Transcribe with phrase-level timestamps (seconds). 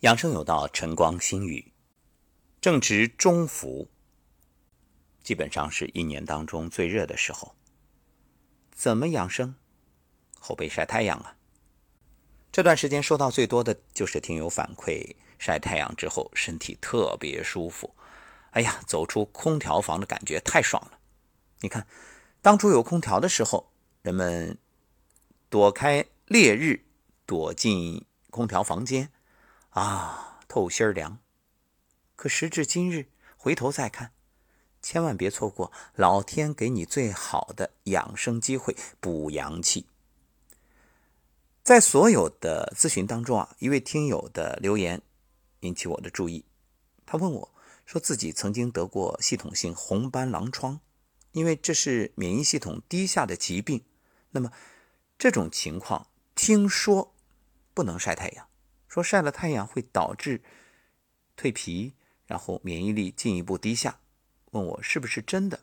[0.00, 1.74] 养生有道，晨光新语，
[2.58, 3.90] 正值中伏，
[5.22, 7.54] 基本上是一年当中最热的时候。
[8.72, 9.56] 怎么养生？
[10.38, 11.36] 后背晒太阳啊！
[12.50, 17.94] 这段时间收到最多的就是听友反馈，晒太阳之后身体特别舒服。
[18.52, 20.98] 哎呀，走出空调房的感觉太爽了！
[21.60, 21.86] 你看，
[22.40, 23.70] 当初有空调的时候，
[24.00, 24.56] 人们
[25.50, 26.86] 躲开烈日，
[27.26, 29.12] 躲进空调房间。
[29.70, 31.18] 啊，透心儿凉。
[32.16, 34.12] 可时至今日，回头再看，
[34.82, 39.86] 千万别错过老天给你最好的养生机会——补阳气。
[41.62, 45.02] 在所有的咨询当中啊，一位听友的留言
[45.60, 46.44] 引起我的注意。
[47.06, 47.54] 他问我，
[47.86, 50.80] 说自己曾经得过系统性红斑狼疮，
[51.32, 53.84] 因为这是免疫系统低下的疾病。
[54.32, 54.50] 那么
[55.16, 57.14] 这种情况，听说
[57.72, 58.49] 不能晒太阳。
[58.90, 60.42] 说晒了太阳会导致
[61.36, 61.94] 蜕皮，
[62.26, 64.00] 然后免疫力进一步低下。
[64.50, 65.60] 问我是不是真的？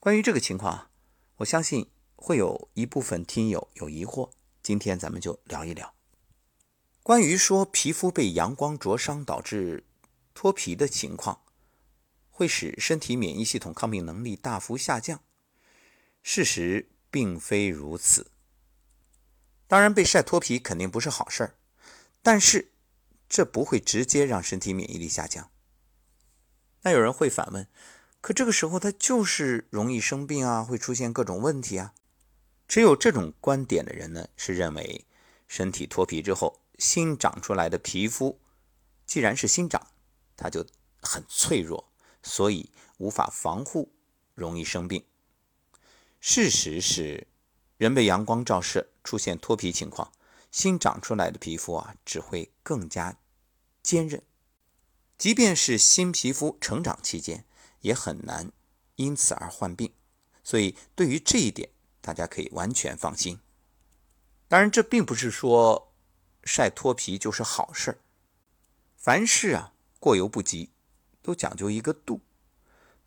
[0.00, 0.88] 关于这个情况，
[1.36, 4.30] 我相信会有一部分听友有疑惑。
[4.62, 5.94] 今天咱们就聊一聊，
[7.02, 9.84] 关于说皮肤被阳光灼伤导致
[10.32, 11.42] 脱皮的情况，
[12.30, 15.20] 会使身体免疫系统抗病能力大幅下降。
[16.22, 18.30] 事实并非如此。
[19.66, 21.56] 当然，被晒脱皮肯定不是好事儿。
[22.24, 22.72] 但是，
[23.28, 25.50] 这不会直接让身体免疫力下降。
[26.80, 27.68] 那有人会反问：
[28.22, 31.92] 可这个时候他就是容易生病啊，会出现各种问题啊？
[32.66, 35.04] 持有这种观点的人呢，是认为
[35.46, 38.40] 身体脱皮之后新长出来的皮肤，
[39.04, 39.88] 既然是新长，
[40.34, 40.66] 它就
[41.02, 43.92] 很脆弱，所以无法防护，
[44.34, 45.04] 容易生病。
[46.22, 47.26] 事实是，
[47.76, 50.10] 人被阳光照射出现脱皮情况。
[50.54, 53.18] 新长出来的皮肤啊，只会更加
[53.82, 54.22] 坚韧。
[55.18, 57.44] 即便是新皮肤成长期间，
[57.80, 58.52] 也很难
[58.94, 59.92] 因此而患病。
[60.44, 61.70] 所以，对于这一点，
[62.00, 63.40] 大家可以完全放心。
[64.46, 65.92] 当然，这并不是说
[66.44, 67.98] 晒脱皮就是好事儿。
[68.96, 70.70] 凡事啊，过犹不及，
[71.20, 72.20] 都讲究一个度。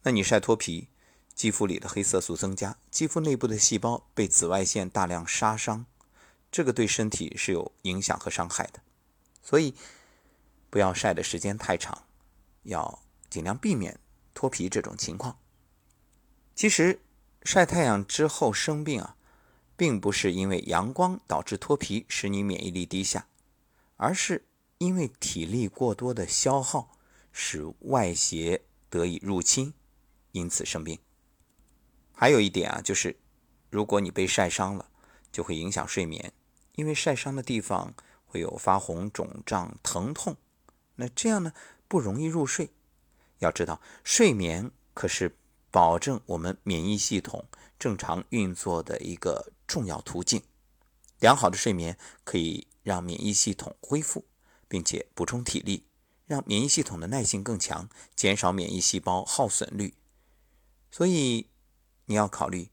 [0.03, 0.89] 那你晒脱皮，
[1.33, 5.85] 肌肤里的黑色素增加，肌肤内部的细胞被紫外线大量杀伤。
[6.57, 8.81] 这个对身体是有影响和伤害的，
[9.43, 9.75] 所以
[10.71, 12.07] 不要晒的时间太长，
[12.63, 13.99] 要尽量避免
[14.33, 15.37] 脱皮这种情况。
[16.55, 16.99] 其实
[17.43, 19.15] 晒太阳之后生病啊，
[19.75, 23.27] 并不是因为阳光导致脱皮使你免疫力低下，
[23.95, 24.43] 而是
[24.79, 26.97] 因为体力过多的消耗
[27.31, 29.75] 使外邪得以入侵，
[30.31, 30.97] 因此生病。
[32.13, 33.15] 还有一点啊，就是
[33.69, 34.89] 如果你被晒伤了，
[35.31, 36.33] 就会影响睡眠。
[36.77, 37.95] 因为晒伤的地方
[38.27, 40.37] 会有发红、肿胀、疼痛，
[40.95, 41.51] 那这样呢
[41.87, 42.69] 不容易入睡。
[43.39, 45.35] 要知道，睡眠可是
[45.71, 47.47] 保证我们免疫系统
[47.79, 50.43] 正常运作的一个重要途径。
[51.19, 54.25] 良好的睡眠可以让免疫系统恢复，
[54.67, 55.83] 并且补充体力，
[56.27, 59.95] 让免疫系统的耐性更强，减少免疫细胞耗损率。
[60.91, 61.47] 所以
[62.05, 62.69] 你要考虑。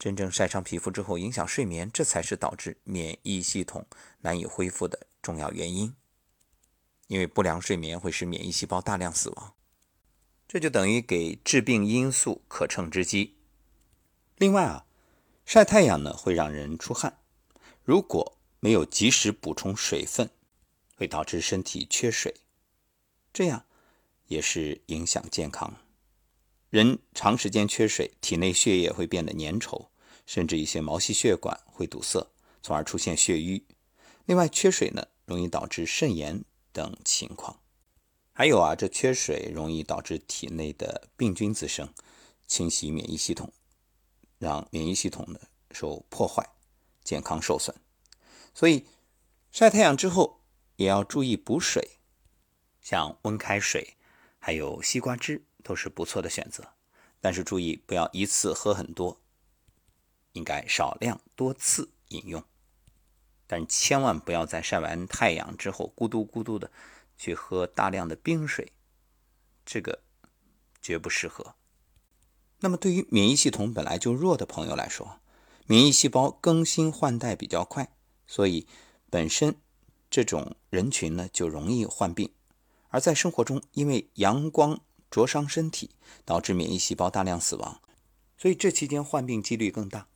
[0.00, 3.86] 真正晒伤皮肤之后影响睡眠，这才是导致免疫系统
[4.22, 5.94] 难以恢复的重要原因。
[7.08, 9.52] 因为不良睡眠会使免疫细胞大量死亡，
[10.48, 13.36] 这就等于给致病因素可乘之机。
[14.36, 14.86] 另外啊，
[15.44, 17.18] 晒太阳呢会让人出汗，
[17.84, 20.30] 如果没有及时补充水分，
[20.96, 22.34] 会导致身体缺水，
[23.34, 23.66] 这样
[24.28, 25.76] 也是影响健康。
[26.70, 29.88] 人长时间缺水，体内血液会变得粘稠，
[30.24, 32.30] 甚至一些毛细血管会堵塞，
[32.62, 33.66] 从而出现血瘀。
[34.24, 37.58] 另外，缺水呢，容易导致肾炎等情况。
[38.32, 41.92] 还有啊，这缺水容易导致体内的病菌滋生，
[42.46, 43.52] 侵袭免疫系统，
[44.38, 45.40] 让免疫系统呢
[45.72, 46.48] 受破坏，
[47.02, 47.74] 健康受损。
[48.54, 48.86] 所以，
[49.50, 50.44] 晒太阳之后
[50.76, 51.98] 也要注意补水，
[52.80, 53.96] 像温开水，
[54.38, 55.44] 还有西瓜汁。
[55.62, 56.72] 都是不错的选择，
[57.20, 59.20] 但是注意不要一次喝很多，
[60.32, 62.42] 应该少量多次饮用。
[63.46, 66.70] 但千万不要在晒完太阳之后咕嘟咕嘟的
[67.18, 68.72] 去喝大量的冰水，
[69.66, 70.02] 这个
[70.80, 71.54] 绝不适合。
[72.60, 75.20] 那么对于免疫系统本来就弱的朋友来说，
[75.66, 77.92] 免疫细胞更新换代比较快，
[78.26, 78.66] 所以
[79.08, 79.56] 本身
[80.08, 82.32] 这种人群呢就容易患病。
[82.88, 84.80] 而在生活中，因为阳光
[85.10, 85.90] 灼伤身体，
[86.24, 87.80] 导致免疫细胞大量死亡，
[88.38, 90.06] 所以这期间患病几率更大。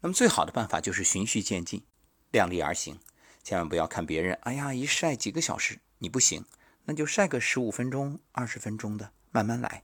[0.00, 1.82] 那么最好的办法就是循序渐进，
[2.30, 3.00] 量力而行，
[3.42, 6.44] 千万不要看别人，哎呀，一晒几个小时，你不行，
[6.84, 9.82] 那就晒个十五分钟、二十分钟的，慢慢来。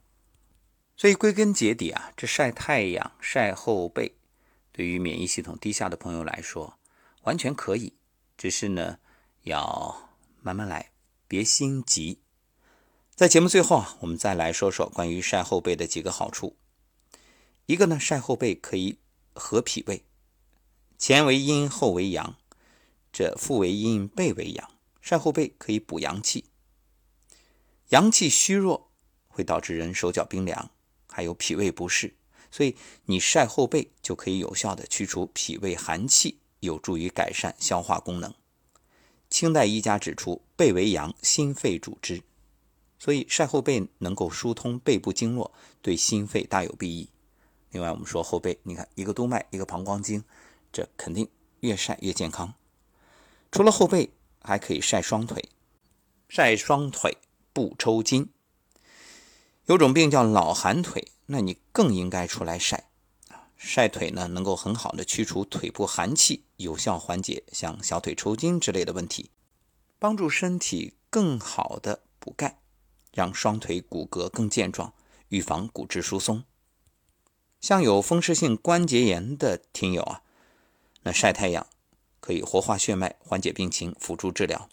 [0.96, 4.14] 所以归根结底啊，这晒太阳、晒后背，
[4.70, 6.78] 对于免疫系统低下的朋友来说，
[7.22, 7.94] 完全可以，
[8.36, 8.98] 只是呢，
[9.44, 10.10] 要
[10.42, 10.90] 慢慢来，
[11.26, 12.20] 别心急。
[13.20, 16.56] 在节目最后啊，我们再来说说关于晒后背的几个好处。
[17.66, 18.96] 一个呢，晒后背可以
[19.34, 20.02] 和脾胃，
[20.96, 22.38] 前为阴，后为阳。
[23.12, 24.70] 这腹为阴，背为阳，
[25.02, 26.46] 晒后背可以补阳气。
[27.90, 28.90] 阳气虚弱
[29.28, 30.70] 会导致人手脚冰凉，
[31.06, 32.14] 还有脾胃不适，
[32.50, 32.74] 所以
[33.04, 38.32] 你晒后背就可以有效的驱除脾胃寒气，有助于改善消化功能。
[39.28, 42.22] 清代医家指出，背为阳，心肺主之，
[43.00, 45.50] 所以晒后背能够疏通背部经络，
[45.82, 47.08] 对心肺大有裨益。
[47.70, 50.22] 另外，我们说后背，你看一个督脉，一个膀胱经，
[50.70, 51.28] 这肯定
[51.60, 52.54] 越晒越健康。
[53.50, 54.12] 除了后背，
[54.42, 55.48] 还可以晒双腿，
[56.28, 57.18] 晒双腿
[57.52, 58.28] 不抽筋。
[59.66, 62.88] 有种病叫老寒腿，那你更应该出来晒
[63.28, 63.48] 啊！
[63.56, 69.30] 晒腿呢，能够很好的驱除腿部寒气，有效缓解像小腿抽筋之类的问题，
[69.98, 72.59] 帮助身体更好的补钙，
[73.12, 74.92] 让双腿骨骼更健壮，
[75.28, 76.44] 预防骨质疏松。
[77.60, 80.22] 像有风湿性关节炎的听友啊，
[81.02, 81.66] 那晒太阳。
[82.22, 84.68] 可以活化血脉，缓解病情，辅助治疗。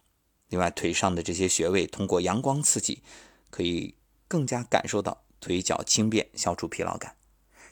[0.49, 3.01] 另外，腿上的这些穴位通过阳光刺激，
[3.49, 3.95] 可以
[4.27, 7.15] 更加感受到腿脚轻便，消除疲劳感。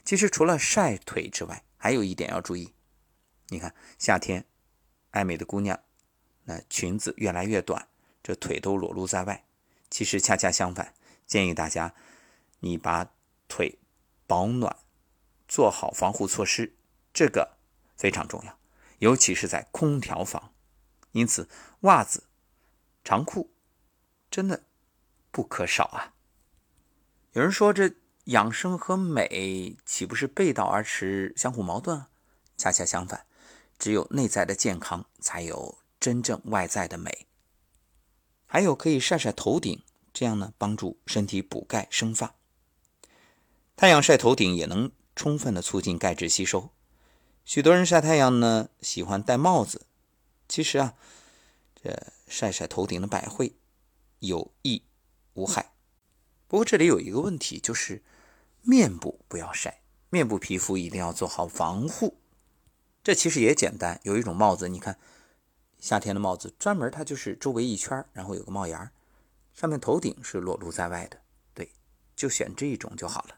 [0.02, 2.72] 其实，除了晒腿之外，还有一点要注意。
[3.48, 4.46] 你看，夏天
[5.10, 5.78] 爱美的姑娘，
[6.44, 7.86] 那裙子越来越短，
[8.22, 9.44] 这腿都裸露在外。
[9.90, 10.94] 其实恰恰相反，
[11.26, 11.94] 建议大家
[12.60, 13.10] 你把
[13.48, 13.78] 腿
[14.26, 14.76] 保暖，
[15.46, 16.74] 做好防护措施，
[17.12, 17.56] 这个
[17.96, 18.58] 非常重要。
[18.98, 20.52] 尤其是在空调房，
[21.12, 21.48] 因此
[21.80, 22.24] 袜子、
[23.04, 23.52] 长裤
[24.30, 24.64] 真的
[25.30, 26.14] 不可少啊。
[27.32, 27.94] 有人说这
[28.24, 32.06] 养生和美岂不是背道而驰、相互矛盾？
[32.56, 33.26] 恰恰相反，
[33.78, 37.25] 只有内在的健康，才有真正外在的美。
[38.56, 39.82] 还有可以晒晒头顶，
[40.14, 42.36] 这样呢帮助身体补钙生发。
[43.76, 46.70] 太阳晒头顶也能充分的促进钙质吸收。
[47.44, 49.84] 许多人晒太阳呢，喜欢戴帽子。
[50.48, 50.94] 其实啊，
[51.82, 53.56] 这晒晒头顶的百会，
[54.20, 54.82] 有益
[55.34, 55.74] 无害。
[56.48, 58.02] 不过这里有一个问题，就是
[58.62, 62.16] 面部不要晒，面部皮肤一定要做好防护。
[63.04, 64.98] 这其实也简单，有一种帽子，你看
[65.86, 68.90] 夏天的帽子，专门它就是周围一圈，然后有个帽檐，
[69.54, 71.16] 上面头顶是裸露在外的。
[71.54, 71.70] 对，
[72.16, 73.36] 就选这一种就好了。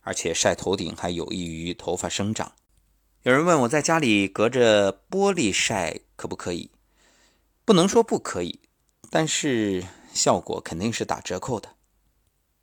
[0.00, 2.54] 而且晒头顶还有益于头发生长。
[3.24, 6.70] 有人问我在家里隔着玻璃晒可不可以？
[7.66, 8.58] 不能说不可以，
[9.10, 9.84] 但是
[10.14, 11.74] 效果肯定是打折扣的。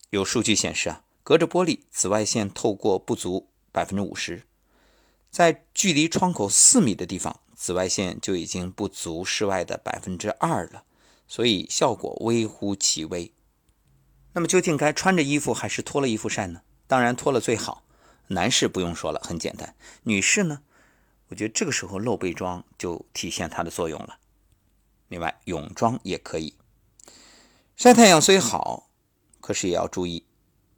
[0.09, 4.47] 有数据显示啊，隔着玻璃，紫外线透过不足百分之五十，
[5.29, 10.83] 在距离窗口四米的地方，紫外线就已经不足室外的百分之二了，
[11.27, 13.31] 所以效果微乎其微。
[14.33, 16.61] 那么究竟该穿着衣服还是脱了衣服晒呢？
[16.87, 17.83] 当然脱了最好。
[18.31, 19.75] 男士不用说了，很简单。
[20.03, 20.61] 女士呢，
[21.29, 24.19] 我觉得这个时候露背装就体现它的作用了。
[25.07, 26.55] 另外，泳装也可以。
[27.75, 28.89] 晒太阳虽好，
[29.41, 30.25] 可是也要注意，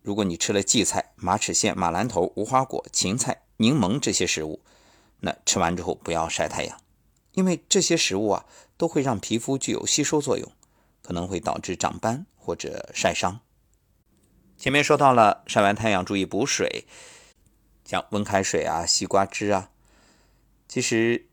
[0.02, 4.60] 如果你吃了荠菜、马齿苋、马兰头、无花果、芹菜、柠檬这些食物，
[5.20, 6.82] 那吃完之后不要晒太阳，
[7.34, 10.52] 因为这些食物啊都会让皮肤具有吸收作用，
[11.04, 13.40] 可能会导致长斑或者晒伤。
[14.58, 16.88] 前面说到了，晒完太阳注意补水。
[17.86, 19.70] 像温开水啊、西瓜汁啊，
[20.68, 21.28] 其实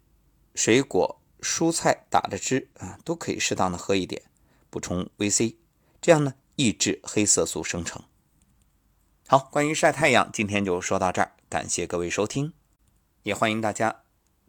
[0.54, 4.22] 水果、蔬菜打的汁啊，都可以适当的喝一点，
[4.68, 5.56] 补充维 C，
[6.02, 8.02] 这样呢抑制黑色素生成。
[9.30, 12.54] 好，关于晒太阳，今天就说到这儿，感谢各位收听，
[13.24, 13.96] 也欢迎大家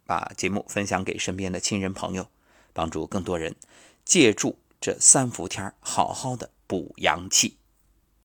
[0.06, 2.28] 把节目分享给身边的亲人朋友，
[2.72, 3.56] 帮助更多人
[4.06, 7.59] 借助这三伏天好好的补阳气。